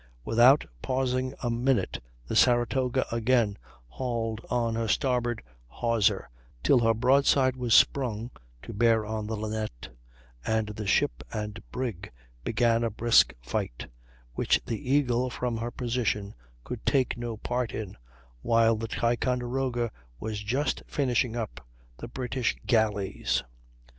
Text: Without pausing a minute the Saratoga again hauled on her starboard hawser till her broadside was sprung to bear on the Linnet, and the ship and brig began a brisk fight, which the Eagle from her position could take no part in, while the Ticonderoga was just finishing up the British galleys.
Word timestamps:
Without 0.25 0.65
pausing 0.81 1.35
a 1.43 1.51
minute 1.51 1.99
the 2.27 2.35
Saratoga 2.35 3.05
again 3.15 3.55
hauled 3.85 4.41
on 4.49 4.73
her 4.73 4.87
starboard 4.87 5.43
hawser 5.67 6.27
till 6.63 6.79
her 6.79 6.95
broadside 6.95 7.55
was 7.55 7.75
sprung 7.75 8.31
to 8.63 8.73
bear 8.73 9.05
on 9.05 9.27
the 9.27 9.37
Linnet, 9.37 9.89
and 10.43 10.69
the 10.69 10.87
ship 10.87 11.23
and 11.31 11.61
brig 11.71 12.11
began 12.43 12.83
a 12.83 12.89
brisk 12.89 13.35
fight, 13.43 13.89
which 14.33 14.59
the 14.65 14.91
Eagle 14.91 15.29
from 15.29 15.57
her 15.57 15.69
position 15.69 16.33
could 16.63 16.83
take 16.83 17.15
no 17.15 17.37
part 17.37 17.71
in, 17.71 17.95
while 18.41 18.75
the 18.75 18.87
Ticonderoga 18.87 19.91
was 20.19 20.39
just 20.39 20.81
finishing 20.87 21.35
up 21.35 21.63
the 21.97 22.07
British 22.07 22.55
galleys. 22.65 23.43